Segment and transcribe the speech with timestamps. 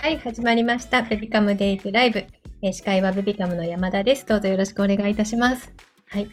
[0.00, 1.02] はい、始まりました。
[1.02, 2.24] ベビカムデイズライブ。
[2.62, 4.24] えー司会はベビカムの山田です。
[4.26, 5.72] どうぞよろしくお願いいたします。
[6.06, 6.30] はい。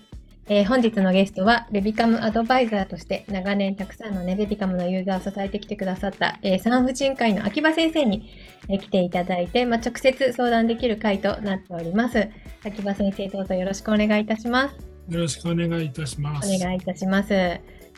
[0.47, 8.29] えー本日のゲストは、ベビカムアドバイザーとして、長年たくさんのね、ベビカムのユーザーを支えてきてくださった、えー産婦人科医の秋葉先生に、
[8.69, 12.29] えー来ていただいて、まあ、直接相談できる回となっております。
[12.63, 14.75] 秋葉先生、どうぞよろしくお願いいたします。
[15.09, 16.55] よろしくお願いいたします。
[16.55, 17.33] お願いいたします。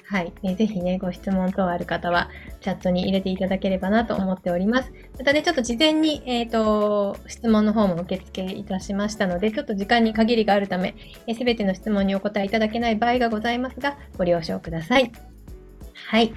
[0.09, 0.31] はい。
[0.41, 2.29] えーぜひね、ご質問等ある方は、
[2.61, 4.93] チャットに入れていただければなと思っております。
[5.19, 10.95] またね、ちょっと事前に、えっ、と、質問の方も受付いたしましたので、ちょっと時間に限りがあるため、
[11.37, 15.11] すべての質問にお答えいただけない場合がございますが、ご了承ください。
[15.93, 16.33] はい。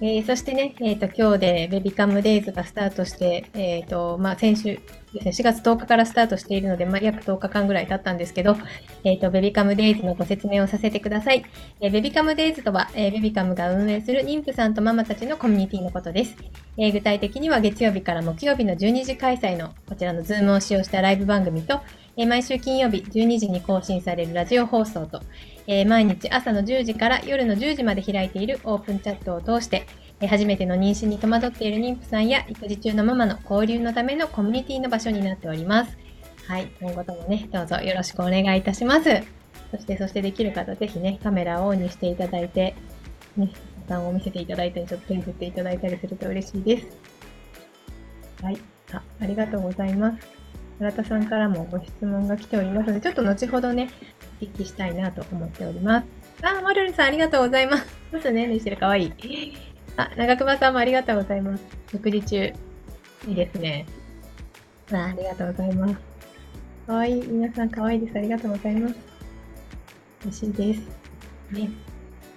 [0.00, 4.80] えーそしてね、えっ、と、今日でベビカムデイズがスタートして、えっ、と、まあ、先週
[5.12, 8.56] ですね、4月10日からスタートしているので、まあ、約10日間ぐらい経ったんですけど、
[9.04, 11.44] えっ、と、ベビカムデイズのご説明をさせてください。
[11.80, 16.34] えーベビカムデイズとは、えーベビカムが運営する妊婦さんとママたちのコミュニティのことです。
[16.76, 21.80] えー具体的には月曜日から木曜日の12時開催のこちらの Zoom を使用したライブ番組と、
[22.16, 25.20] え毎週金曜日12時に更新されるラジオ放送と、
[25.66, 29.86] えー毎日朝の10時から夜の10時まで開いているオープンチャットを通して、
[30.20, 35.96] えー初めての妊娠に戸惑っている妊婦さんや育児中のママの交流のためのコミュニティの場所になっております。
[36.46, 39.22] はい、今後ともね、どうぞよろしくお願いいたします。
[39.70, 42.74] そして、そしてできる方、ぜひね、カメラをオンにしていただいて、
[43.36, 43.52] ね、ボ
[43.88, 46.86] タンを見せていただいたり、ちょっと手に振っていただいたりすると嬉しいです。
[48.42, 48.58] はい。
[48.92, 50.28] あ、ありがとうございます。
[50.78, 53.88] 村田さんからもご質問が来ておりますので、ちょっと後ほどね、
[54.40, 56.06] お聞きしたいなと思っております。
[56.42, 57.86] あ、マルルさんありがとうございます。
[58.10, 59.12] ちょっとね、ねしてるかわいい。
[59.96, 61.64] あ、長熊さんもありがとうございます。
[61.90, 62.52] 食事中。
[63.28, 63.86] いいですね。
[64.92, 65.94] あありがとうございます。
[66.86, 67.26] かわいい。
[67.26, 68.18] 皆さんかわいいです。
[68.18, 68.94] ありがとうございます。
[70.24, 70.80] 嬉しいです。
[71.50, 71.70] ね。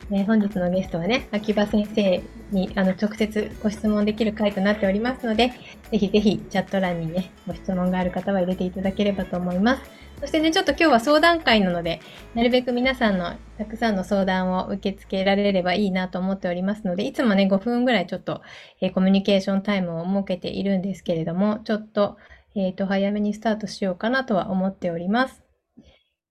[0.09, 5.51] ね本日のゲストはね、秋葉先生にあの直接ご質問できる回となっておりますので、
[5.91, 9.81] ぜひぜひチャット欄にね、ご質問がある方は入れていただければと思います。
[10.19, 11.99] そしてね、ちょっと今日は相談会なので、
[12.33, 18.41] なるべく皆さんのたくさんの相談を受け付けられればいいなと思っておりますので、いつもね、5分ぐらいちょっと、
[18.81, 22.17] えーコミュニケーションタイムを設けているんですけれども、ちょっと、
[22.55, 25.43] えっ、と、早めにスタートしようかなとは思っております。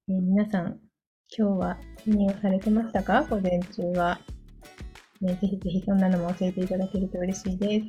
[0.08, 0.78] えー皆さん、
[1.36, 3.22] 今日は何をされてましたか？
[3.30, 4.18] 午前中は。
[5.20, 7.86] ね、ぜひぜひそんなのも教えていただけると嬉しいです。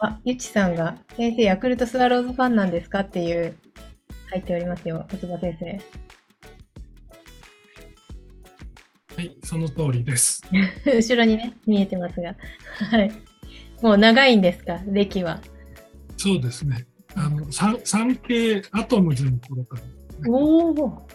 [0.00, 3.00] あ、ゆちさんが、先生、ヤクルトスワローズファンなんですか？
[3.00, 3.56] っていう、
[4.34, 5.66] 入っておりますよ、秋葉先生。
[9.14, 10.42] はい、その通りです。
[10.84, 12.34] 後ろにね、見えてますが。
[12.90, 13.12] はい。
[13.80, 15.40] もう長いんですか、歴は。
[16.16, 16.84] そうですね。
[17.14, 19.82] あの、産産経アトムズの頃から、
[20.28, 21.06] おお。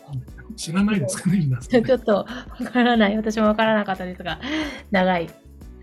[0.56, 2.26] 知らないですかね、皆さん、 ちょっとわ
[2.72, 3.18] からない。
[3.18, 4.40] 私もわからなかったですが、
[4.92, 5.30] 長い。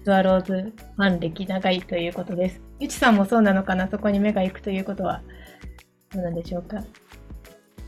[0.05, 2.63] スワローズファン歴長いということです。
[2.81, 5.21] ゆちさんもそうなのかなそこに目が行くということは、
[6.15, 6.83] どうなんでしょうか。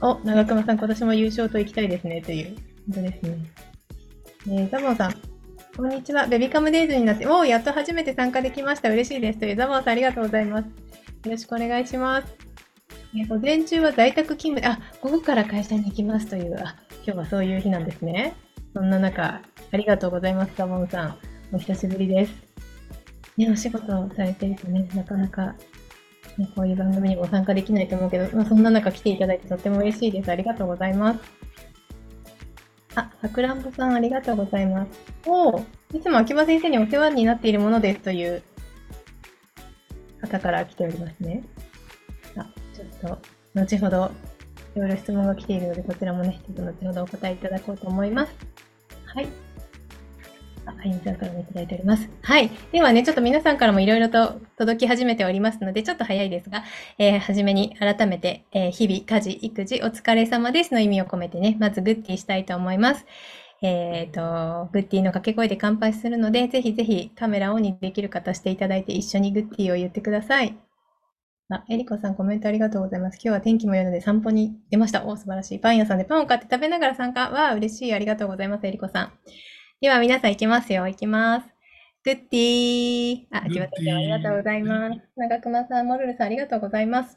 [0.00, 2.56] お、長熊さん、今年も優勝と行きたいですね、という。
[2.94, 3.38] 本当ですね。
[4.46, 5.14] えー、ザボンさん、
[5.76, 6.28] こんにちは。
[6.28, 8.90] ベビカムデイズになって、おーやっと初めて参加できました。
[8.90, 9.40] 嬉しいです。
[9.40, 10.66] という、ザボンさん、ありがとうございます。
[10.66, 10.72] よ
[11.32, 12.36] ろしくお願いします。
[13.16, 18.36] えー午前中は在宅勤務で、あ、午後から会社に行きますという、あ、今日はそういう日なんですね。
[18.74, 19.42] そんな中、
[19.72, 21.18] ありがとうございます、ザボンさん。
[21.52, 22.32] お久しぶりです。
[23.36, 25.56] ね、お仕事をされてるとね、なかなか、
[26.38, 30.30] ね、こういう番組にも参加できないと思うけど、まあ、そんな中来ていただいてとっても嬉しいです。
[30.30, 31.20] ありがとうございます。
[32.94, 34.90] あ、さくらんぼさんありがとうございます。
[35.26, 35.58] おお、
[35.92, 38.42] いつも秋葉先生にお世話になっているものですという
[40.20, 41.42] 方から来ておりますね。
[42.36, 43.18] あ、ちょっと、
[43.54, 44.10] 後ほど、
[44.76, 48.32] いろいろ質問が来ているので、こちらもね、ちょっと後ほどお答えいただこうと思います。
[49.06, 49.47] はい。
[50.80, 52.08] あ、ゆみさんからもいただいております。
[52.22, 52.50] はい。
[52.72, 56.64] ではね、ちょっと皆さんからもいろいろと届き始めておりますので、ちょっと早いですが、
[56.98, 63.06] えー、はじめに改めて、えー日々、家事、育児、お疲れ様ですの意味を込めてね、まずグッティしたいと思います。
[63.60, 70.56] えっ、と、グッティの掛け声で乾杯するので、ぜひぜひカメラオンにできる方していただいて一緒にグッティを言ってください。
[71.50, 73.16] あ、えりこさんコメントありがとうございます。
[73.16, 75.04] 今日は天気も良いので散歩に出ました。
[75.06, 75.58] お、素晴らしい。
[75.58, 77.30] パン屋さんでパンを買って食べながら参加。
[77.30, 77.94] わあ、嬉しい。
[77.94, 78.66] ありがとうございます。
[78.66, 79.12] えりこさん。
[79.80, 80.88] では皆さん行きますよ。
[80.88, 81.46] 行きます。
[82.02, 83.26] グッティー。
[83.30, 85.00] あ、秋葉先生ありがとうございます。
[85.14, 87.16] 長熊さん、モルルさんありがとうございます。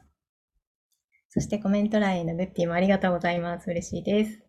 [1.28, 3.68] そしてコメント欄へのグッティもありがとうございます。
[3.68, 4.42] 嬉しいです。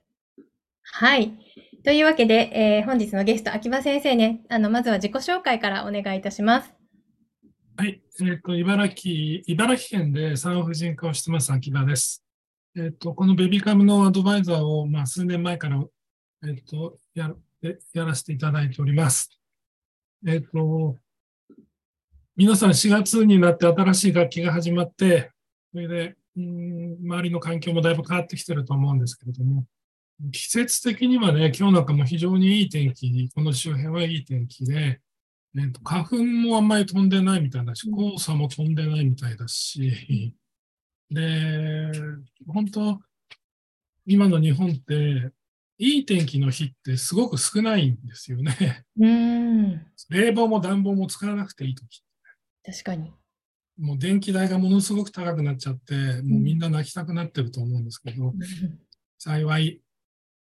[0.83, 1.39] はい。
[1.83, 6.71] というわけで、えー本日のゲスト、秋葉先生ね、あの、まずは自己紹介からお願いいたします。
[7.77, 12.23] はい、えっ、と、茨城、茨城県で産婦人科をしてます、秋葉です。
[12.77, 15.83] えっ、と、このベビカムのアドバイザーを、まあ、数年前から、
[16.47, 19.29] えっ、と、やる、えやらせていただいております。
[20.25, 20.97] えっ、と、
[22.35, 25.31] 皆さん4月になって新しい学期が始まって、
[25.71, 29.65] それで、うん周りの環境もだいぶ変わってきてると思うんですけれども、
[30.31, 34.99] 季節的にはね、今日なんかも非常にいい天気、この周辺はいい天気で、
[35.55, 40.35] えー、と花粉もあんまり飛んでないみたいだし、黄砂も飛んでないみたいだし、
[41.11, 41.91] で、
[42.47, 42.99] 本当、
[44.05, 45.31] 今の日本って、
[45.83, 48.85] いい天気の日ってすごく少ないんですよね。
[48.97, 49.85] うん。
[50.09, 52.05] 冷房も暖房も使わなくていい時。
[52.65, 53.11] 確かに。
[53.77, 58.33] もう電気代がものすごく高くなっちゃって、もうみんな泣きたくなってると思うんですけど、
[59.19, 59.81] 幸い、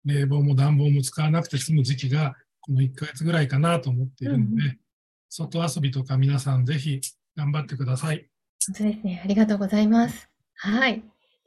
[0.04, 4.76] 冷房も暖房も使わなくて済む時期が、この1ヶ月ぐらいかなと思っているので、
[5.30, 7.00] 外遊びとか皆さんぜひ
[7.36, 8.28] 頑張ってください。
[8.66, 9.22] 本当ですね。
[9.24, 10.28] ありがとうございます。
[10.56, 11.02] はい。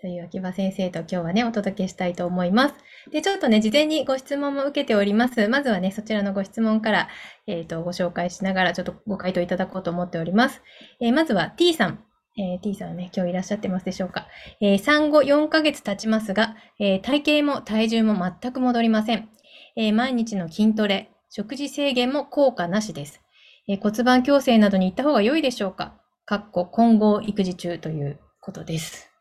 [0.06, 2.76] という秋葉先生と今日はね、お届けしたいと思います。
[3.10, 5.48] で、ちょっとね、事前にご質問も受けております。
[5.48, 7.10] まずはね、そちらのご質問から、
[7.48, 10.62] えっ、ー、と、ご紹介しながら、ちょっとご回答いただこうと思っております。
[11.02, 12.04] えー、まずは T さん。
[12.38, 14.28] えー、T さんはね、今日いらっしゃってますでしょうか。
[14.62, 19.28] えー、産後4ヶ月経ちますが、えー、体型も体重も全く戻りません。
[19.76, 23.22] え毎日の筋トレ、食事制限も効果なしです。
[23.68, 29.15] え骨盤矯正などに行った方が良いでしょうかかっこ混合育児中ということです。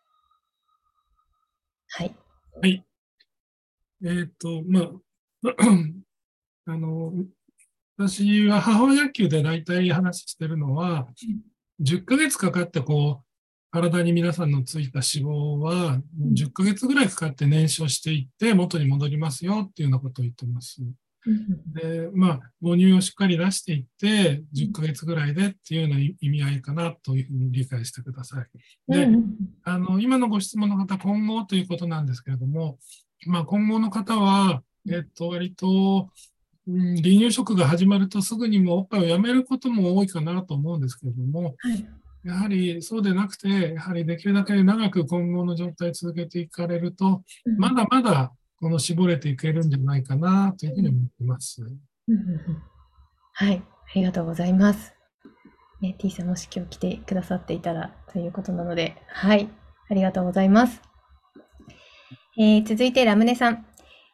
[1.96, 2.16] はい。
[2.60, 2.84] はい。
[4.02, 5.54] えー、っと、まあ、
[6.66, 7.12] あの、
[7.96, 11.06] 私は母親野球で大体話してるのは、
[11.80, 13.24] 10ヶ月かかってこう、
[13.70, 16.02] 体に皆さんのついた脂肪は、
[16.32, 20.82] 10ヶ月ぐらいかかって燃焼していって元に戻りますよっていうようなことを言ってます。
[21.26, 28.92] で、まあ、母乳をしっかり出していって、10ヶ月ぐらいでっていうような意味合いかなというふうに理解してください。
[28.92, 29.08] で、
[29.64, 32.78] あの、今のご質問の方、今後ということなんですけれども、
[33.26, 36.10] まあ、今後の方は、えっと、割と、
[36.66, 41.86] うん、離乳食が始まるとすぐにもおっぱいをやめることも多いかなと思うんですけれども、はい、
[42.24, 47.22] やはりそうでなくて、やはりできるだけ長く今後の状態続けていかれると、
[47.58, 48.32] まだまだ
[48.64, 51.62] この絞れていけるんじゃないかなというふうに思ってます。
[53.34, 54.94] はい、ありがとうございます。
[55.82, 59.50] ね、T さんもし今日来てくださっていたらということなので、はい、
[59.90, 60.80] ありがとうございます。
[62.38, 63.66] えー、続いてラムネさん。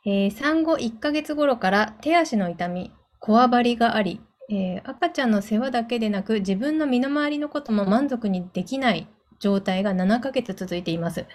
[0.04, 4.20] えー、産後1ヶ月頃から手足の痛み、こわばりがあり、
[4.50, 9.06] えー、赤ちゃんの世話だけでなく自分の身の回りのことも満足にできない
[9.38, 11.26] 状態が7ヶ月続いています。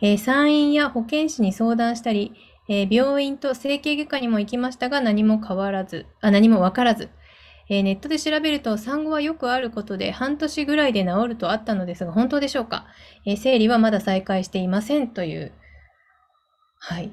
[0.00, 2.32] えー、産院や保健師に相談したり、
[2.68, 7.08] えー、病院と整形外科にも行きましたが何も変わらず、あ何もわからず、
[7.70, 12.86] えー、ネットで調べると産後はよくあることで半年ぐらいで治るとあったのですが本当でしょうか、
[13.24, 15.52] え生理はまだ再開していませんという、
[16.78, 17.12] はい、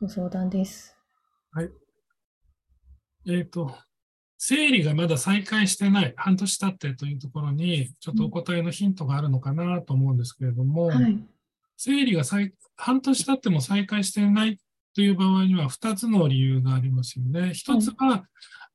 [0.00, 0.96] ご相談です。
[1.52, 1.70] はい。
[3.26, 3.74] えっ、ー、と、
[4.38, 11.22] 生理がまだ再開してない、半年経ってというところに、ちょっとお答えのヒントがあるのかなと思うんですけれども、はい、
[11.76, 14.58] 生理が再半年経っても再開していない
[14.94, 17.50] という場合には2つの理由がありますよね。
[17.50, 18.24] 1つは、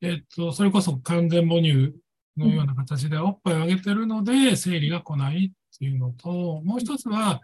[0.02, 1.94] えっと、それこそ完全母乳
[2.38, 7.42] のような形でおっぱいをあげてるので生理が来ないっていうのと、もう1つは、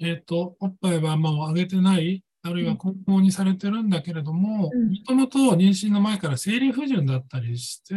[0.00, 4.70] えっと、おっぱいはもうあげてない、あるいは根本にされてるんだけれども、も
[5.06, 7.94] ともと妊娠の前から生理不順だったりして、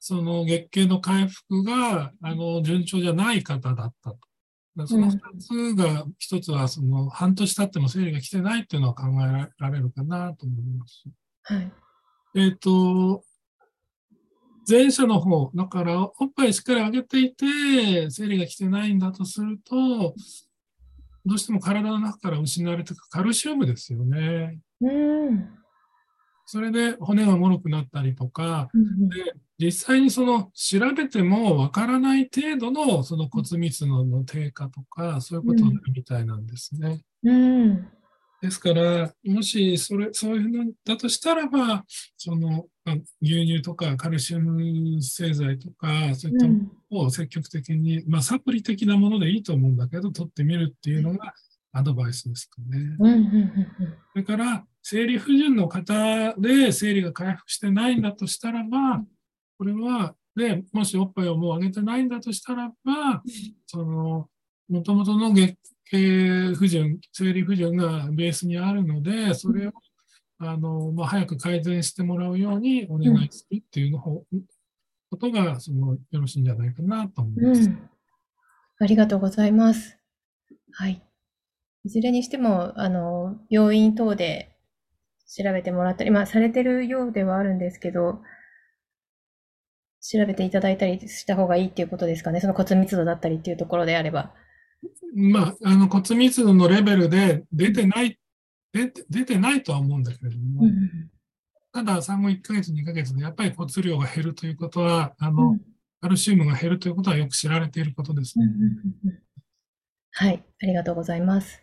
[0.00, 4.18] その月経の回復があの順調じゃない方だったと。
[4.86, 11.04] その2つが、1つはその半年経っても生理が来てないっていうのは考えられるかなと思います。
[11.42, 11.72] はい、
[12.36, 13.24] えっ、と、
[14.68, 20.14] 前者の方、だからおっぱいしっかりあげていて、生理が来てないんだとすると、
[21.26, 24.60] どうしても体の中から失われていくカルシウムですよね。
[24.80, 25.59] うん
[26.50, 28.70] それで骨が脆くなったりとか、
[29.56, 37.04] で実際にその調べてもわからない程度のその骨密度の低下とか、そういうことになるみたいなんですね。
[37.22, 37.86] うん、
[38.42, 41.84] ですから、もしそれそういうのだとしたらば、
[42.16, 42.66] その
[43.22, 51.32] 牛乳とかカルシウム製剤とか、そういったものを積極的に、うん、まあ、サプリ的なものでいいと思うんだけど、取ってみるっていうのが
[51.70, 52.96] アドバイスですかね。
[52.98, 59.02] それから、生理不順の方で生理が回復してないんだとしたらば、
[59.58, 63.22] これは、で、もしおっぱいをもうあげてないんだとしたらば、
[63.66, 64.28] その、
[64.68, 65.56] もともとの月
[65.90, 69.72] 経不順、生理不順がベースにあるので、それを、
[70.38, 74.42] あの、まあ、早く改善してもらうようにお願いするっていうの方、うん、
[75.10, 77.62] ことが、その、よろしいんじゃないかなと思います。
[77.62, 77.90] うん、
[78.78, 79.98] ありがとうございます。
[80.72, 81.02] はい。
[81.84, 84.49] いずれにしても、あの、病院等で
[85.36, 88.20] 調べてもらったり、まあ、されてるようではあるんですけど、
[90.00, 92.40] 調べていただいたりした方がいいっていうことですかね。
[92.40, 94.32] その骨密度だったりっていうところであれば。
[95.14, 98.18] まあ、あの骨密度のレベルで出てない、
[98.72, 101.10] 出て出てないとは思うんだけれども、うん
[101.72, 105.56] ただ産後1ヶ月、2ヶ月でやっぱり骨量が減るということは、あの、
[106.00, 108.46] カルシウムが減るということはよく知られていることですね。
[110.10, 111.62] はい、ありがとうございます。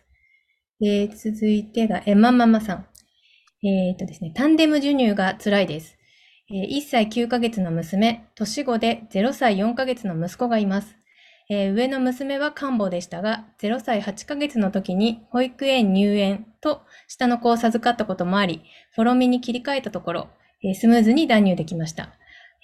[0.80, 2.86] えー続いてが、え、まんままさん。
[3.64, 5.96] えっとですね、タンデム授乳が辛いです。
[6.48, 10.96] えー1歳9ヶ月の娘、年子で0歳4ヶ月の息子がいます。
[11.50, 18.62] えー上の娘は看護でしたが、0歳8ヶ月の時に保育園入園と下の子を授かったこともあり、
[18.92, 20.28] フォロミに切り替えたところ、
[20.62, 22.10] えースムーズに断乳できました。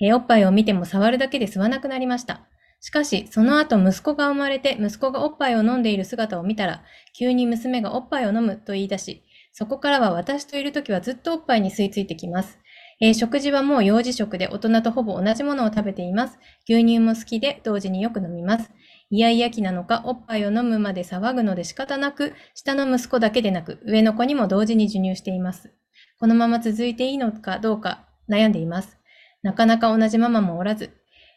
[0.00, 2.46] えーおっぱいを見ても触るだけで吸わなくなりました。
[2.78, 6.84] しかし、その後息子が生まれて息子がおっぱいを飲んでいる姿を見たら、
[7.18, 9.23] 急に娘がおっぱいを飲むと言い出し、
[9.56, 12.58] そこからは私といるときはずっとおっぱいに吸い付いてきます。
[13.00, 16.40] えー食事はもう幼児食で大人とほぼ同じものを食べています。
[16.68, 18.72] 牛乳も好きで同時によく飲みます。
[19.10, 25.72] イヤイヤ期なのか、おっぱいを飲むまで騒ぐので仕方なく、下の息子だけでなく、上の子にも同時に授乳しています。
[26.18, 28.98] このまま続いていいのかどうか悩んでいます。
[29.44, 30.90] なかなか同じママもおらず、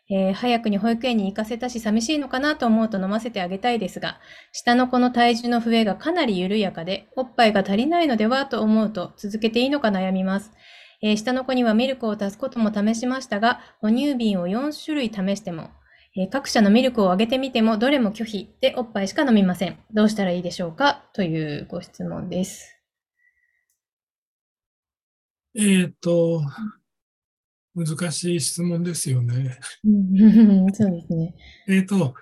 [0.10, 4.20] えー早くに保育園に行かせたし寂しいのかなと思うと飲ませてあげたいですが、
[4.54, 10.52] 下の子の体重の増えがかなり緩やかで、おっぱいが足りないのではと思うと続けていいのか悩みます。
[11.02, 15.70] えー下の子にはミルクを足すことも試しましたが、哺乳瓶を4種類試しても、
[16.18, 19.78] えー各社のミルクをあげてみてもどれも拒否でおっぱいしか飲みません。
[19.94, 21.04] どうしたらいいでしょうか？
[21.14, 22.78] というご質問です。
[25.56, 26.42] えっ、と、
[27.78, 29.60] 難しい質問ですよね。
[29.86, 31.36] うん そうですね。
[31.68, 32.16] えっ、と、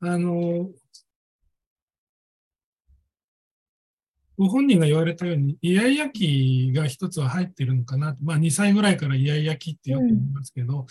[0.00, 0.68] あの、
[4.36, 8.16] ご本人が言われたように、イヤイヤ期が一つは入っているのかな。
[8.20, 10.86] まあ、2歳ぐらいからイヤイヤ期ってよく言いますけど、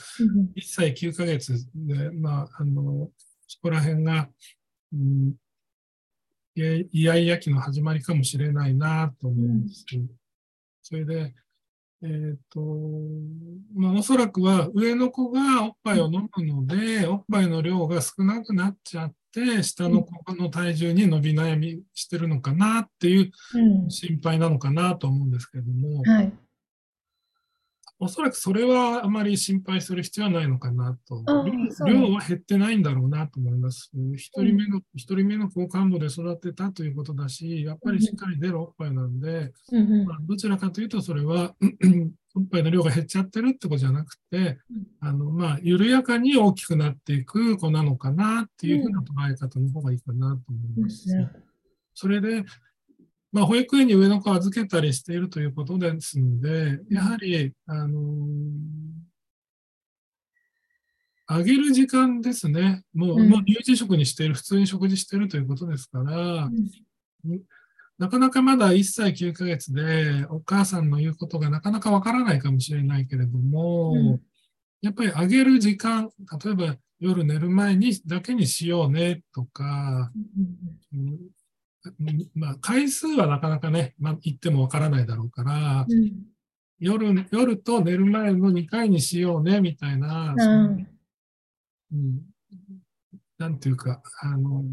[0.55, 3.11] 1歳9ヶ月で、まあ、あの、
[3.47, 4.29] そこら辺が、
[4.93, 5.35] うん、
[6.55, 10.07] イヤイヤ期の始まりかもしれないなと思うんですけど、
[10.81, 11.35] それで、
[12.03, 12.59] えっ、と、
[13.75, 23.89] まあ、おそらくは上の子がおっぱいを飲むので、おっぱいの量が少なくなっちゃって、下の子の体重に伸び悩みしてるのかなっていううん。
[23.89, 26.31] 心配なのかなと思うんですけれども、はい。
[27.97, 31.23] おそらくそれはあまり心配する必要はないのかなと。
[31.85, 33.89] 量は減ってないんだろうなと思います。
[34.15, 40.05] 一人目の、一人目の高幹部で育てたということだし、やっぱりしっかり出るおっぱいなんで、うんうん。
[40.05, 41.55] まあ、どちらかというとそれは
[42.35, 44.59] おっぱいの量が減っちゃってるってことじゃなくて、
[44.99, 51.07] あの、まあ、緩やかに大きくなっていく子なのかなっていうふうな捉え方の方がいいかなと思います。
[51.93, 52.43] それで、
[53.35, 57.99] まあ、保育園に上の子を預けたりしているということですので、やはり、あの
[61.27, 62.85] あげる時間ですね。
[62.93, 63.29] もう、うん。
[63.29, 66.49] もう乳児食にしている、普通に食事しているということですから、
[67.97, 74.21] なかなかまだ1歳9ヶ月で、お母さんの言うことがなかなかわからないかもしれないけれども、うん。
[74.81, 76.09] やっぱりあげる時間、
[76.41, 80.09] 例えば夜寝る前にだけにしようねとか、
[82.33, 86.13] まあ、回数はなかなかね、まあ、言ってもわからないだろうから、うん。
[86.79, 90.77] 夜、夜と寝る前の2回にしようね、みたいな、その
[91.93, 92.21] うん、
[93.37, 94.63] なんていうか、あの、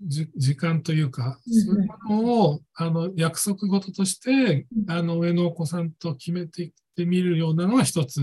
[0.00, 1.60] じ時間というか、うんうん。
[1.62, 4.90] そういうものを、あの、約束事として、うん。
[4.90, 8.20] あの、上のお子さんと決めていってみるようなのが一つ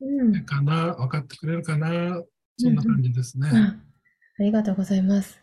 [0.00, 0.44] うん。
[0.44, 2.22] かな、分かってくれるかな、
[2.56, 3.48] そんな感じですね。
[3.52, 3.76] あ
[4.38, 5.38] ありがとうございます。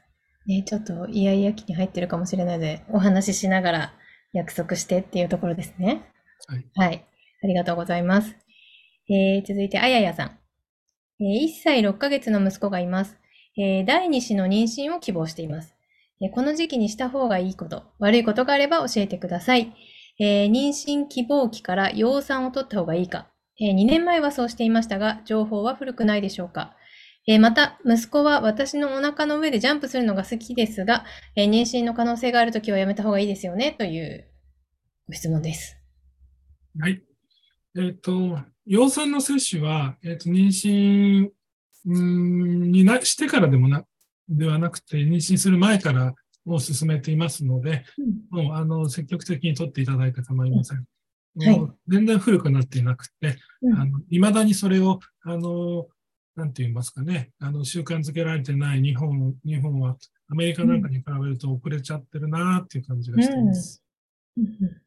[0.47, 3.93] ね、ちょっとイヤイヤ期に入ってるかもしれないので、お話ししながら
[4.33, 6.03] 約束してっていうところですね。
[6.47, 6.65] はい。
[6.75, 7.05] はい。
[7.43, 8.35] ありがとうございます。
[9.09, 10.39] えー続いて、あややさん。
[11.19, 13.17] えー1歳6ヶ月の息子がいます。
[13.57, 15.75] えー第2子の妊娠を希望しています。
[16.21, 19.73] えーこの時期にした方がいいこと、悪いことがあれば教えてください。
[20.19, 23.27] えー妊娠希望期から養産を取った方がいいか。
[23.59, 26.75] え2年前はそうしていましたが、情報は古くないでしょうか。
[27.29, 31.03] えーまた、息子は私のお腹の上でジャンプするのが好きですが、
[31.35, 34.29] えー妊娠の可能性があるときはやめた方がいいですよね、という
[35.09, 35.77] ご質問です。
[36.79, 37.03] はい。
[37.77, 41.29] えっ、と、養蚕の接種は、えっ、と、妊娠
[41.87, 43.83] うーんになしてからでもな、
[44.29, 46.15] ではなくて、妊娠する前から
[46.45, 47.83] もう進めていますので、
[48.29, 50.77] もう、あの、積極的に取っていただいて構いません。
[50.77, 50.87] はい
[51.39, 55.85] もう全然古くなっていなくて、うんあの、未だにそれを、あの、
[56.37, 59.97] なんて言いますかね、あの、習慣づけられてない日本、日本は、
[60.29, 63.83] アメリカなんかに比べると遅れちゃってるなっていう感じがしています。
[64.37, 64.81] うんうん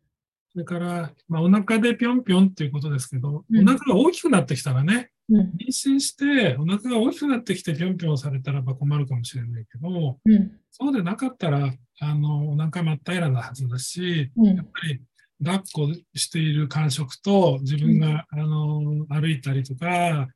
[0.53, 5.41] それから、まあ、お腹でぴょんぴょんっていうことですけど、うんお腹が大きくなってきたらね、うん。
[5.43, 10.53] 妊娠してお腹が大きくなってきてぴょんぴょんされたらば困るかもしれないけど、うん。
[10.73, 15.01] そうでなかったら、あの、お腹真っ平らなはずだし、うんやっぱり
[15.45, 20.27] 抱っこしている感触と自分が、あの歩いたりとか、えー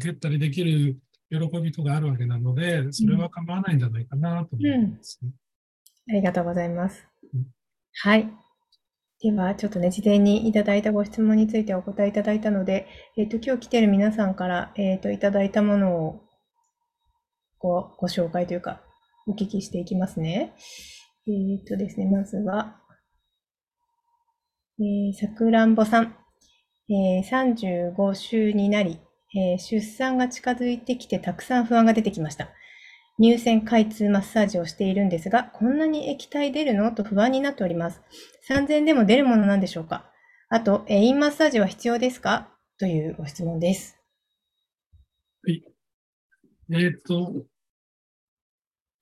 [0.00, 0.98] 蹴ったりできる
[1.30, 5.20] 喜びとかあるわけなので、それは構わないんじゃないかなと思います、
[6.08, 7.46] ありがとうございますうん。
[8.02, 8.28] はい。
[9.22, 12.86] では、ちょっとね、事前にいただいたご質問についてお答えいただいたので、
[13.18, 16.22] えっ、と、今日来ている皆さんから、えっ、と、いただいたものを
[17.58, 18.80] ご、ご紹介というか、
[19.26, 20.54] お聞きしていきますね。
[21.26, 22.80] えっ、とですね、まずは、
[24.78, 26.16] えー、さくらんぼさん、
[26.88, 28.98] えー、35週になり、
[29.34, 32.48] えー出産が近づいてきてたくさん不安が出てきました。
[33.20, 36.90] 乳腺開通マッサージをしているんですが、こんなに液体出るの？
[36.92, 38.00] と不安になっております。
[38.48, 40.10] 3000でも出るものなんでしょうか？
[40.48, 42.48] あと、えーインマッサージは必要ですか？
[42.78, 43.98] というご質問です。
[46.72, 47.44] えーっと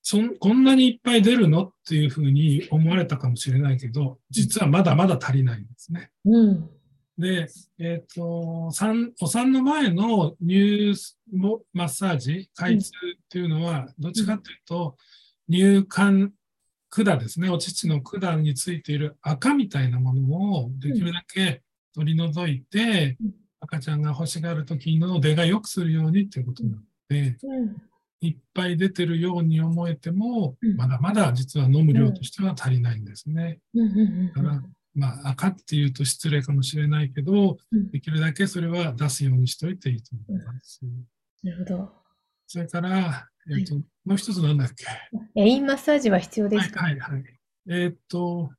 [0.03, 1.65] そん、こんなにいっぱい出るの？
[1.65, 6.11] っていうふうに思われたかもしれないけど、実はまだまだ足りないんですね。
[6.25, 6.71] うん。
[7.19, 7.49] で、
[7.79, 10.95] えっ、と、産お産の前の乳
[11.33, 14.97] もマッサージ、開通っていうのは、どっちかというと、
[15.51, 16.33] 乳管
[16.91, 21.63] 管ですね、お乳の管についている赤みたいなものをできるだけ
[21.95, 23.35] 取り除いて、うん。
[23.61, 26.77] 赤ちゃんが欲しがる時の出が良くするようにっていうことなの
[27.09, 27.77] で、うん。
[28.21, 33.61] いっぱい出てるように思えてもうん、まだまだ実は飲む量としては足りないんですね。
[34.35, 34.63] だから、
[34.99, 40.81] まあ、赤っていうと失礼かもしれないけど、うんできるだけそれは出すようにしといていいと思います。
[41.43, 41.93] なるほど。
[42.47, 44.85] それから、えっ、と、もう一つなんだっけ？
[45.37, 46.81] えーインマッサージは必要ではいすか？
[46.85, 47.25] はいはい。
[47.71, 48.51] えっ、と、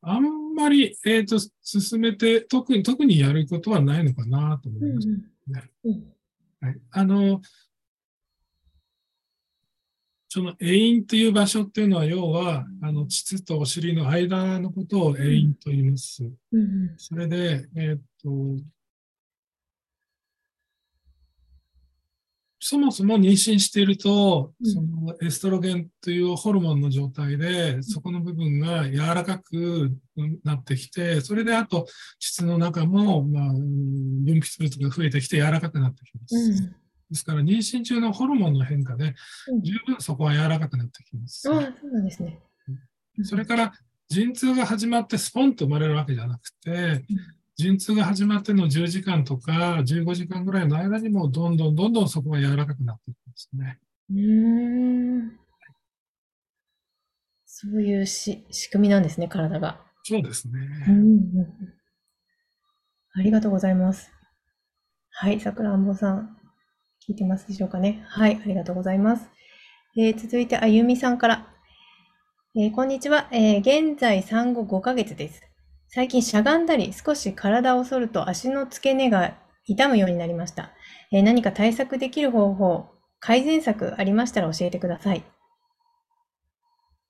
[0.00, 5.08] あんまり、えっ、と、進めて、特に、特にやることはないのかなと思うんいます。
[5.08, 5.16] うん
[5.52, 6.04] ねうん
[6.60, 7.40] はい、あの、
[10.30, 16.22] その栄陰という場所っていうのは、要は、あの、膣とお尻の間のことを栄陰と言います。
[16.52, 18.62] うんうんそれで、えーっと、
[22.60, 29.96] そもそも妊娠していると、うんそのエストロゲンというホルモンの状態で、そこの部分が柔らかく
[30.44, 31.86] なってきて、それであと、
[32.18, 36.36] 膣の中も、まあ、うん分泌物が増えてきて柔らかくなってきます。
[36.36, 39.14] うんですから、妊娠中のホルモンの変化で
[39.48, 41.50] うん、十分そこは柔らかくなってきます。
[41.50, 42.40] ああ、そうなんですね。
[43.22, 43.72] それから、
[44.08, 47.04] 陣痛が始まってスポンと生まれるわけじゃなくて、
[47.56, 53.78] 陣痛が始まっての10時間とか15時間ぐらいの間にもどんどんどんどんそこが柔らかくなっていくんですね。
[54.10, 55.38] うーん。
[57.44, 59.80] そういうし仕組みなんですね、体が。
[60.04, 60.60] そうですね。
[60.88, 61.78] うんうんうん
[63.14, 64.12] ありがとうございます。
[65.10, 66.37] はい、さくらんぼさん、
[67.08, 68.04] 聞いてますでしょうかね。
[68.06, 69.28] はい、ありがとうございます。
[69.96, 71.46] えー続いて、あゆみさんから。
[72.54, 73.28] えーこんにちは。
[73.32, 75.42] えー現在産後5ヶ月です。
[75.88, 80.70] 最近しゃがんだり、少し体を反ると足の付け根が痛むようになりました。
[81.10, 82.90] えー何か対策できる方法、
[83.20, 85.24] 改善策ありましたら教えてください。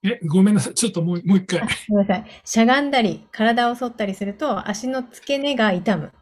[0.05, 0.75] え、ごめんなさい。
[0.75, 1.69] ちょっともうもう一回。
[1.89, 2.27] ごめんなさい。
[2.45, 6.13] しゃがんだり、体を反ったりすると、足の付け根が痛む。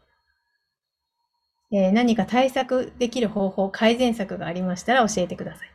[1.71, 5.69] えー何か対策できる方法、改善策がありましたら教えてください。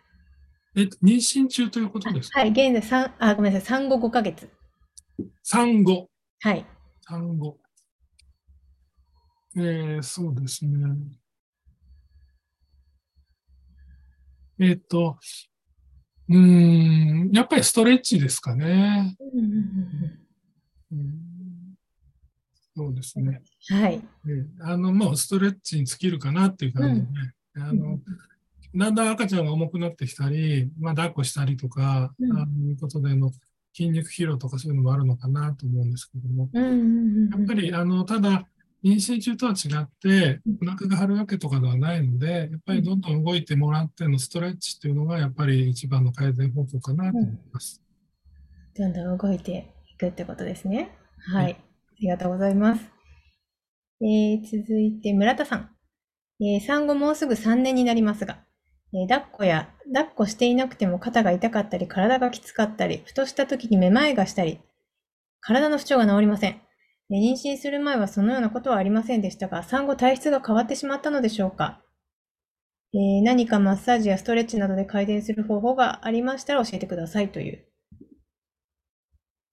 [0.74, 2.40] え、妊娠中ということですか？
[2.40, 4.48] はい、現在産、あ、ごめんなさい、産後5ヶ月。
[5.42, 6.08] 産後。
[6.40, 6.64] はい。
[7.06, 7.58] 産後。
[9.56, 10.78] えーそうですね。
[14.58, 15.18] えっ、と、
[16.28, 16.38] うー
[17.28, 19.14] ん、やっぱりストレッチですかね。
[19.20, 21.74] うん
[22.74, 23.42] そうですね。
[23.68, 23.94] はい。
[23.94, 24.46] ええ。
[24.60, 27.06] あの、もうストレッチに尽きるかなっていう感じで、
[27.56, 27.98] あの、
[28.74, 32.36] だんだん赤ちゃんが重くなってきたり、まあ、抱っこしたりとか、うん。
[32.36, 33.30] あのいうことでの
[33.74, 38.46] 筋肉疲労とかそういうのもあるのかなと思うんですけども、うんうんうんやっぱり、あの、ただ、
[38.84, 47.80] 妊娠中とは違って、お腹が張るわけとかではないので、やっぱりどんどん動いてもらってのストレッチっていうのが、やっぱり一番の改善方法かなと思います。
[48.74, 50.90] どんどん動いていくってことですね。
[51.32, 51.42] は。
[51.42, 51.52] はい。
[51.52, 51.56] あ
[52.00, 52.91] りがとうございます。
[54.02, 55.70] えー続いて、村田さん。
[56.40, 58.44] えー産後もうすぐ3年になりますが、
[58.92, 64.60] えー抱っこや、抱っこしていなくても肩が痛かったり、体がきつかったり、ふとした時にめまいがしたり、
[65.40, 66.52] 体の不調が治りません。
[66.52, 71.82] えー妊娠する前はそのようなことはありませんでしたが、産後体質が変わってしまったのでしょうか
[72.94, 77.66] えー何かマッサージやストレッチなどで改善する方法がありましたら教えてくださいという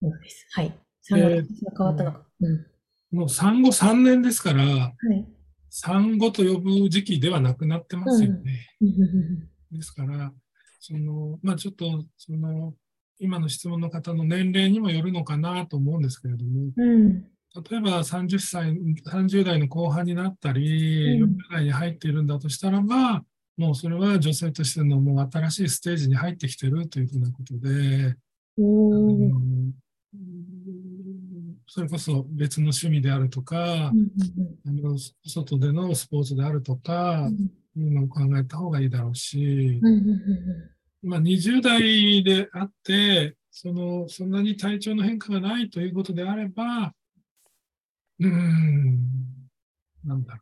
[0.01, 0.47] ものです。
[0.51, 0.73] はい。
[1.01, 1.43] 産後と
[1.77, 2.25] 変わったのか。
[2.41, 2.65] うん。
[3.11, 5.25] もう産後3年ですから、はい。
[5.69, 8.67] 産後と呼ぶ時期ではなくなってますよね。
[8.81, 10.33] うんうんですから、
[10.79, 12.73] その、まあちょっと、その、
[13.19, 17.21] 今の質問の方の年齢にもよるのかなと思うんですけれども、うんうん。
[17.69, 18.73] 例えば30歳、
[19.05, 23.23] 30代の後半になったり、うん40代に入っているんだとしたらば、
[23.57, 28.15] もうそれは女性としてのもう新しいステージに入ってきてるというふうなことで、
[31.71, 33.91] それこそ別の趣味であるとか、
[35.23, 37.35] 外でのスポーツであるとかう、ん
[37.77, 39.79] いうのを考えた方がいいだろうし、
[41.03, 44.31] まあ、20代であって、その、そん。
[44.31, 46.93] なに体調の変化がないということであれば、
[48.19, 48.99] うーん、
[50.03, 50.23] なん。
[50.25, 50.41] だろ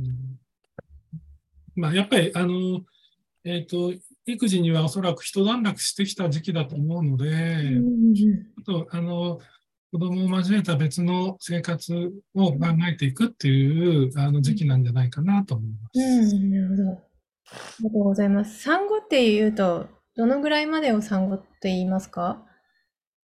[0.00, 0.02] う。
[0.04, 0.38] うん。
[1.74, 2.84] まあ、やっぱり、あの、
[3.42, 3.92] えっ、と、
[4.26, 9.38] 育児にはおそらく一段落してきた時期だと思うので、うんうんちょっと、あの、
[9.92, 12.58] 子供を交えた別の生活を考
[12.90, 15.88] えていくっていうあの時期なんじゃないかなと思いま
[16.28, 16.36] す。
[16.36, 16.90] うん、なるほど。
[16.90, 16.94] あ
[17.78, 18.60] りがとうございます。
[18.62, 19.86] 産後っていうと、
[20.16, 22.44] どのぐらいまでを産後って言いますか？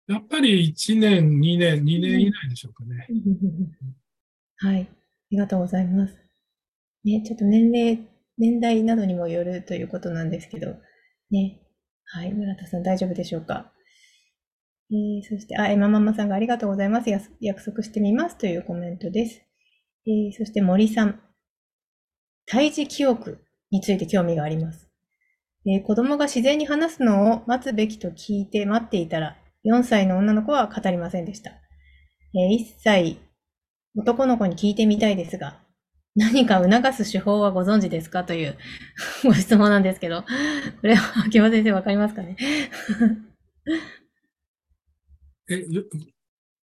[0.07, 3.07] やっぱり1年、2年、2年以内でしょうかね。
[4.57, 4.81] はい。
[4.81, 4.95] あ
[5.31, 6.13] りがとうございます。
[7.03, 10.75] ね、ちょっと年齢、年代などにもよるということなんですけど、
[11.31, 11.61] ね。
[12.05, 12.33] はい。
[12.33, 13.71] 村田さん大丈夫でしょうか？
[14.91, 17.09] えー、そして、あ、エマママさんがありがとうございます。
[17.39, 19.41] 約束してみますというコメントです。
[20.05, 21.21] えー、そして森さん。
[22.45, 24.89] 胎児記憶について興味があります。
[25.65, 31.51] えー子供が自然に話すのを待つべきと聞いて待っていたら、4歳の女の子は語りませんでした。
[31.51, 33.19] えー1歳
[33.95, 35.59] 男の子に聞いてみたいですが、
[36.15, 38.57] 何か促す手法はご存知ですかという
[39.23, 40.27] ご質問なんですけど、こ
[40.83, 42.35] れは秋葉先生わかりますかね？
[45.49, 45.83] え、よ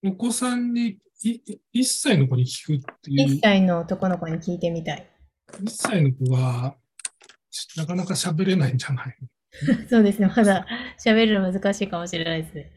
[0.05, 1.41] お子さんに、い
[1.75, 5.07] 1歳の子に聞くってい ?1 う、歳の男の子に聞いてみたい。
[5.63, 6.77] 1歳の子は、
[7.77, 9.17] なかなか喋れないんじゃない？
[9.89, 10.67] そうですね、まだ
[11.03, 12.73] 喋るの難しいかもしれないですね。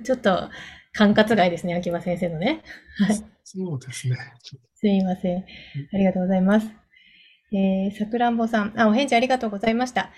[0.04, 0.48] ちょっと
[0.92, 2.62] 管轄外ですね、秋葉先生のね。
[2.98, 3.16] はい。
[3.52, 4.16] そうですね。
[4.44, 5.38] ちょっすみません。
[5.38, 6.68] ありがとうございます。
[7.52, 8.72] えー、さくらんぼさん。
[8.80, 10.10] あ、お返事ありがとうございました。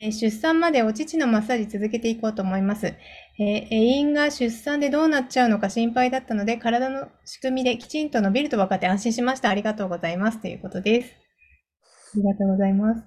[0.00, 2.86] えー出産までお乳のマッサージ続けていこうと思います。
[2.86, 9.50] えー、栄員が出産でどうなっちゃうのか心配だったので、体の仕組みできちんと伸びると分かって安心しました。
[9.50, 10.40] ありがとうございます。
[10.40, 11.10] ということです。
[11.10, 13.02] ありがとうございます。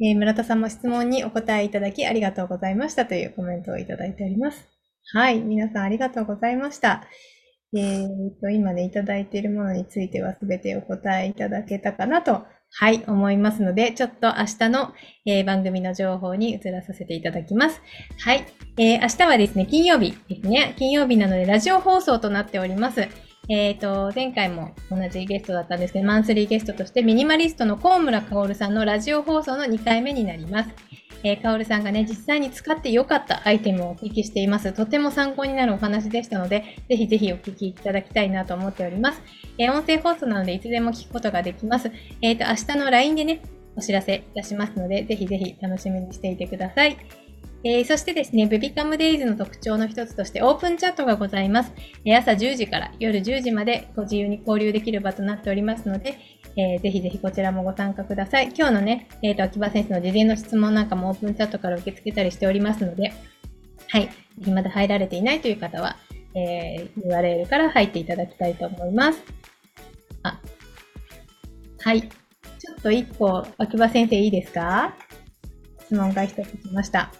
[0.00, 4.66] えー村田さんも質問にお答えいただきありがとうございましたというコメントをいただいております。
[5.12, 5.40] はい。
[5.40, 7.04] 皆さんありがとうございました。
[7.76, 14.92] えーと、今ね、いただいているものについてはすべてお答えいただけたかなと、はい、思いますので、ちょっと明日の、
[15.26, 17.80] えー番組の情報に移らさせていただきます。
[18.20, 18.46] はい、
[18.78, 20.74] えー明日はですね、金曜日ですね。
[20.78, 23.06] 金曜日なので、ラジオ放送となっております。
[23.50, 30.70] えっ、と、前回も同じゲストだったんですけど、マンスリーゲストとして、ミニマリストの高村薫さんのラジオ放送の2回目になります。
[31.24, 34.72] えー、カオルさんがね、実際に使って良かったアイテムをお聞きしています。
[34.72, 39.22] とても参考になるお話でしたので、ぜひぜひお聞きいただきたいなと思っております。
[39.58, 41.90] えー音声放送なので、いつでも聞くことができます。
[42.22, 43.42] えっ、と、明日の LINE でね、
[43.76, 46.96] お知らせいたしますので、ぜひぜひ楽しみにしていてください。
[47.64, 51.72] えーそしてですね、ベビカムデイズの特徴の一つとしてオープンチャットがございます。
[52.04, 56.18] え朝10時から夜10時までご自由に交流できる場となっておりますので、
[56.56, 58.52] えーぜひぜひこちらもご参加ください。
[58.56, 63.12] 今日のね、えっ、と、秋葉先生の事前の質問なんかもオープンチャットから受け付けたりしておりますので、
[63.88, 64.02] はい。
[64.06, 64.12] ぜ
[64.44, 65.96] ひまだ入られていないという方は、
[66.36, 69.20] えー URL から入っていただきたいと思います。
[70.22, 70.40] あ、
[71.80, 72.02] はい。
[72.02, 74.94] ちょっと一個、秋葉先生いいですか？
[75.80, 77.10] 質問が一つ来ました。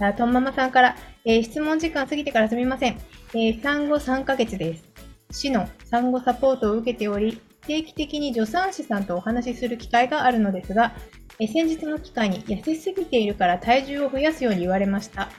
[0.00, 2.98] あとんママさんから、えー質問時間過ぎてからすみません。
[3.34, 4.84] えー産後3ヶ月です。
[5.30, 10.94] 市の産後サポートを受けており、定期的に助産師さんとお話しする機会があるのですが、
[11.38, 15.30] えー先日の機会に痩せすぎているから体重を増やすように言われました。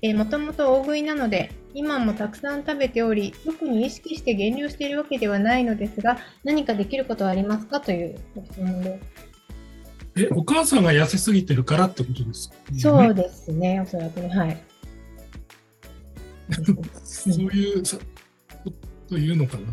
[0.00, 7.80] えーもともと大食いなので、今もたくさん食べており、特に意識して減量しているわけではないのですが、何かできることはありますか？
[7.80, 9.33] というご質問です。
[10.16, 14.62] え、お母さんが痩せすぎてるからってことですか、そうですね、おそらくね、はい。
[17.04, 17.96] そういうさ
[18.64, 18.70] こ
[19.08, 19.64] と言うのかな？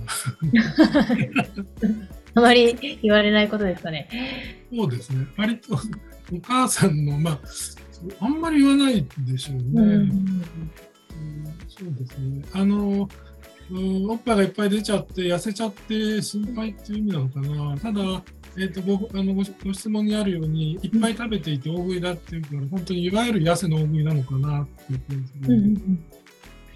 [2.33, 4.07] あまり言われないことですかね。
[4.73, 5.27] そうですね。
[5.35, 5.73] 割と
[6.33, 7.39] お母さんの、まあ、
[8.21, 9.63] あんまり言わないでしょうね。
[9.75, 10.43] うんうん
[11.67, 12.43] そうですね。
[12.53, 13.09] あの、
[13.71, 17.77] うん、おっぱいがいっぱい出ちゃって、痩せちゃって心配っていう意味なのかな。
[17.77, 18.23] ただ、
[18.57, 25.39] えーと、ごあのごご質問にあるように、いっぱい食べていて大食いだっていうから、本当にいわゆる痩せの大食いなのかなって言ってますね。
[25.43, 26.05] うんうんうん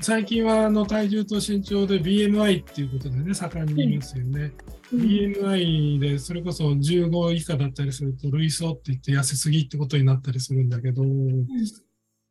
[0.02, 4.52] 最近はあの体重と身長で BMI っていうことでね、盛んに言いますよね。
[4.94, 11.48] うん、BMI でそれこそ15以下だったりすると、類想って言って痩せすぎってことになったりするんだけど、うん、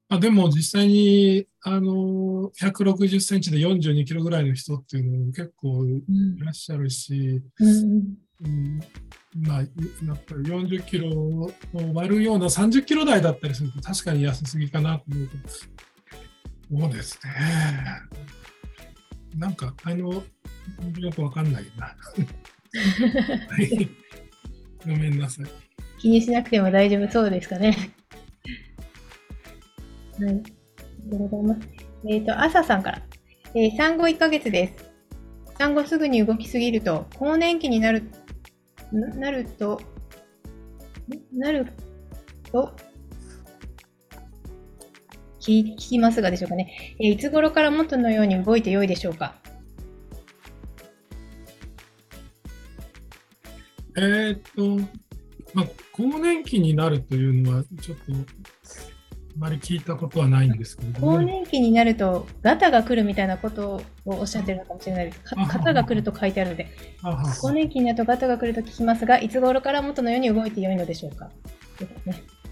[0.09, 6.03] あでも実際にあの160センチで42キロぐらいの人っていうのも結構い
[6.41, 7.69] らっしゃるし、うん、
[8.45, 8.81] うん、
[9.37, 11.51] まあ、やっぱり40キロを
[11.93, 15.37] 割るような30キロ台だったりすると確かに安すぎかなと思うと、
[16.79, 17.33] そうですね。
[19.37, 20.23] なんか、あの、よ
[21.15, 21.87] くわかんないな。
[21.87, 21.95] は
[23.61, 23.89] い。
[24.87, 25.47] ごめんなさい。
[25.99, 27.93] 気にしなくても大丈夫そうですかね。
[30.21, 30.29] はい。
[30.29, 30.33] あ
[31.07, 31.69] りがとうございます。
[32.07, 33.03] えっ、ー、と、朝さんから。
[33.57, 34.91] えー、産後1ヶ月です。
[35.59, 38.03] 産後すぐに動きすぎると、更年期になる
[38.95, 39.81] なると、
[41.33, 41.67] なる
[42.51, 42.77] と、
[45.41, 46.97] 聞きますがでしょうかね。
[47.01, 49.35] えいつ頃から元のように動いてよいでしょうか？
[53.97, 54.79] えー、っと、
[55.53, 58.13] まあ、更年期になるというのは、ちょっと
[59.37, 65.21] まり聞いたことはないんですけど、更年期になると、ガタが来るみたいなことをおっしゃってるのかもしれないです。
[65.35, 66.69] 型が来ると書いてあるので、
[67.41, 71.31] 更年期になるとガタが来ると聞きますが、いつ頃から元のように動いてよいのでしょうか？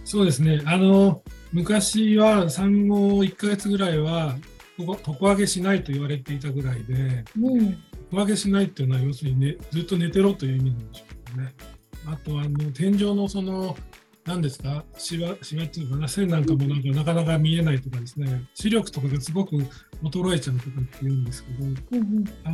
[0.05, 0.61] そうですね。
[0.65, 4.37] あの、昔は産後1ヶ月ぐらいは、
[4.79, 7.79] 床上げしないと言われていたぐらいで、うん、
[8.11, 11.05] 床上げしないっていうのは、要するに、ね、ずっと寝てろという意味なんでしょ
[11.37, 11.55] うね。
[12.05, 13.77] あとあの天井のその
[14.25, 14.85] 何ですか？
[14.97, 18.45] しわしわっていうかな線なんかもなんかなかなか見えないとかですね。
[18.55, 19.57] 視力とかがすごく
[20.03, 21.75] 衰えちゃうとかって言うんですけど、うんう
[22.21, 22.53] ん、あ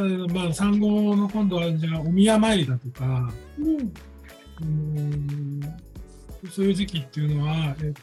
[0.00, 3.92] のまあ産後の今度はじゃあお宮参りだとか、うん、
[4.60, 5.60] うん
[6.52, 8.02] そういう時期っていうのは、えっ、ー、と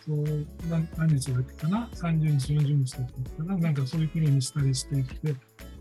[0.69, 3.57] 何何日だっけかな？30日40日だったかな？
[3.57, 5.33] なんかそういう頃にしたりしていて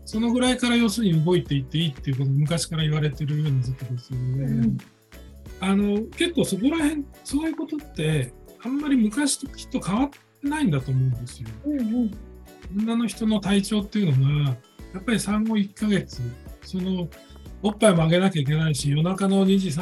[0.05, 4.45] そのぐらいから要するに動いていっていいっていうことを昔から言われてるような時期ですよね。
[4.45, 4.77] うん
[5.59, 11.49] あの結構そこら辺そういうことってあんまり昔ときっと変わってないんだと思うんですよ。
[11.65, 12.11] うんうん、
[12.77, 14.57] 女の人の体調っていうのが
[14.93, 16.21] やっぱり産後1ヶ月
[16.63, 17.07] その
[17.61, 19.81] おっぱいもあげなきゃいけないし夜中の2時 ,3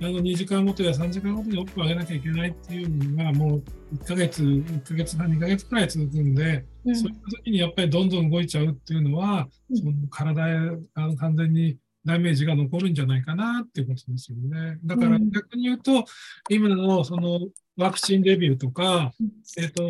[0.00, 3.62] あの2時間ごとや3時間ごとにおっぱいあげなきゃいけないっていうのがもう
[3.94, 10.56] 1ヶ月1ヶ月半2ヶ月くらい続くんで、うん、そういった時にやっぱりどんどん動いちゃうっていうのは、うん、その体へ
[10.94, 14.78] あの完全にダメージが残るんじゃないかなっていうことですよね。
[14.84, 16.04] だから逆に言うと、
[16.48, 17.40] 今のその
[17.76, 19.12] ワクチンレビューとか、
[19.58, 19.84] えっ、と、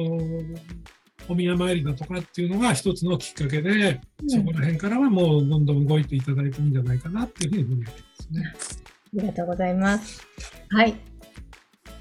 [1.28, 8.54] お宮参りだとかっていうのが一つのきっかけで、そこら辺からはもうどんどん動いていただいていいんじゃないかなっていうふうに思ってますね。
[8.82, 10.26] ありがとうございます。
[10.70, 10.94] はい。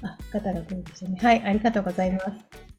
[0.02, 1.18] あ、方が来るんですよね。
[1.22, 2.69] はい、ありがとうございます。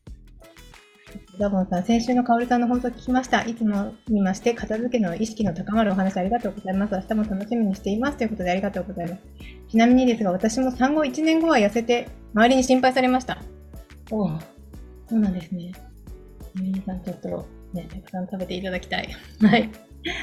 [1.41, 3.41] ザボンさん、先週のカオルさんの放送聞きました。
[3.45, 6.93] いつも見まして、片付けの意識の高まるお話ありがとうございます。
[6.93, 8.17] 明日も楽しみにしています。
[8.17, 9.23] ということでありがとうございます。
[9.67, 13.41] ちなみにですが、私も産後1年後は痩せて、周りに心配されました。
[14.11, 14.29] おお、
[15.09, 15.71] そうなんですね。
[16.53, 19.09] 皆さん、ちょっとね、たくさん食べていただきたい。
[19.41, 19.71] はい。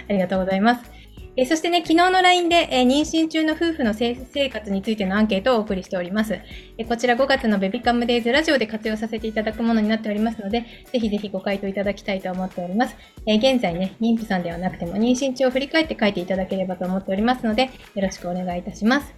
[0.08, 0.97] ありがとうございます。
[1.40, 4.16] えそしてね、昨日の LINE で、え妊娠中の夫婦の生
[4.50, 6.36] 活についてのアンケートをお送りしております。
[6.76, 12.96] えこちら5月のベビカムデイズラジオで活用させていただくものになっておりますので、ぜひぜひご回答いただきたいと思っております。
[13.24, 19.14] え現在ね、妊婦さんではなくても妊娠中を振り返って書いていただければと思っておりますので、よろしくお願いいたします。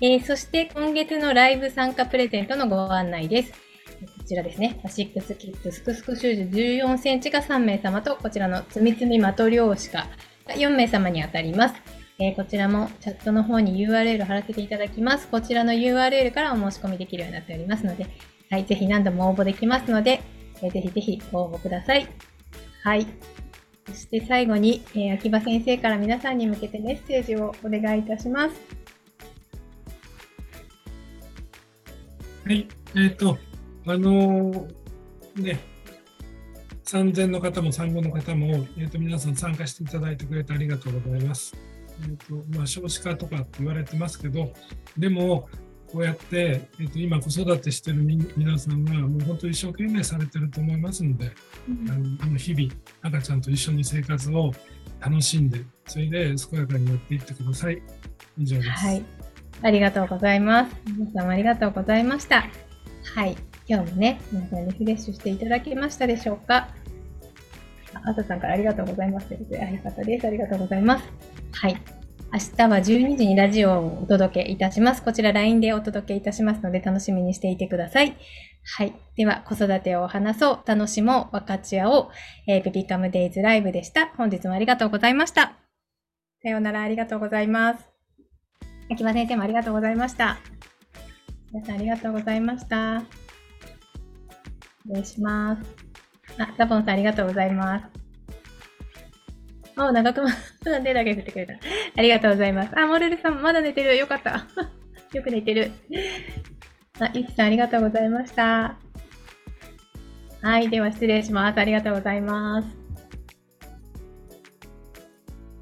[0.00, 3.50] えそして今月のライブ参加プレゼントのご案内です。
[3.50, 4.78] こちらですね。
[4.84, 10.06] アシックスキッズスクスクシューズ14センチが3名様と、こちらのつみつみマトリョーシカ
[10.46, 11.74] 4名様に当たります。
[12.18, 15.26] えー、こちらもチャットの方に URL 貼らせていただきます。
[15.28, 18.06] こちらの URL からお申し込みできるようになっておりますので、
[18.50, 20.22] はい、ぜひ何度も応募できますので、
[20.62, 22.06] えー、ぜひぜひご応募ください。
[22.82, 23.06] はい。
[23.86, 28.54] そして最後に、えー、秋葉先生から皆さんに向けてメッセージをお願いいたします。
[32.44, 33.38] はい、えっ、ー、と、
[33.86, 35.58] あのー、ね、
[36.94, 41.56] 3000の方も産後の方も、えー、と皆さん参加していただいてくれてありがとうございます。
[42.00, 44.52] えーとまあ、少子化とかって言われてますけど、
[44.96, 45.48] でも、
[45.90, 48.04] こうやって、えー、と今子育てしてる
[48.36, 51.32] 皆さんはもう本当に一生懸命されてると思いますので、
[51.68, 54.52] うん、あの日々赤ちゃんと一緒に生活を
[55.00, 57.82] 楽しんでそれで健やかにやっていってください。
[58.38, 59.04] 以上です、はい、
[59.62, 60.76] ありがとうございます。
[60.96, 62.44] 皆様ありがとうございました。
[63.14, 63.36] はい。
[63.66, 66.68] 今日もね、皆さんリフレッシュしていただけましたでしょうか？
[68.04, 70.26] あささんからありがとうございますということで、あ、よかったです。
[70.26, 71.04] ありがとうございます。
[71.52, 71.80] はい。
[72.32, 75.02] 明日は12時にラジオをお届けいたします。
[75.02, 78.16] こちら LINE でお届けいたしますので楽しみにしていてください。
[78.76, 78.94] はい。
[79.16, 82.08] では、子育てを話そう、楽しもう、分かち合おう、
[82.48, 84.06] えー、ベビカムデイズライブでした。
[84.16, 85.52] 本日もありがとうございました。
[86.42, 87.84] さようなら、ありがとうございます。
[88.90, 90.38] 秋葉先生もありがとうございました。
[91.52, 93.04] 皆さんありがとうございました。
[94.86, 95.83] 失礼します。
[96.38, 98.04] あ、ザポンさんありがとうございます。
[99.76, 101.54] あ、長友さんでだけ振ってくれた。
[101.96, 102.78] ありがとうございます。
[102.78, 103.96] あ、モルルさん、まだ寝てる。
[103.96, 104.46] よかった。
[105.12, 105.70] よく寝てる。
[107.00, 108.76] あ、いきさん、ありがとうございました。
[110.42, 111.58] はい、では失礼します。
[111.58, 112.83] ありがとうございます。